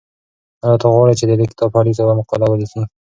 ایا 0.63 0.75
ته 0.81 0.87
غواړې 0.93 1.13
چې 1.19 1.25
د 1.27 1.31
دې 1.39 1.45
کتاب 1.51 1.69
په 1.73 1.77
اړه 1.79 1.89
یوه 1.99 2.13
مقاله 2.19 2.45
ولیکې؟ 2.49 2.81